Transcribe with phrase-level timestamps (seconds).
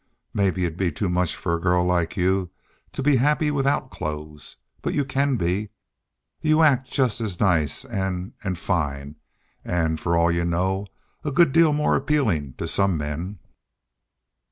[0.33, 2.49] Maybe it 'd be too much for a girl like you
[2.93, 4.57] to be happy without clothes.
[4.81, 5.69] But you can be
[6.41, 9.17] you axe just as nice, an' an' fine
[9.63, 10.87] an', for all you know,
[11.23, 13.37] a good deal more appealin' to some men."